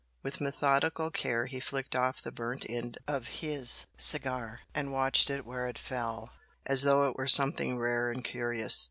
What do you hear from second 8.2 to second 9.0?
curious.